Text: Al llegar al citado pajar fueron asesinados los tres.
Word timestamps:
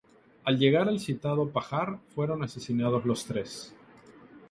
Al 0.45 0.57
llegar 0.57 0.89
al 0.89 0.99
citado 0.99 1.51
pajar 1.51 1.99
fueron 2.15 2.41
asesinados 2.43 3.05
los 3.05 3.23
tres. 3.25 3.75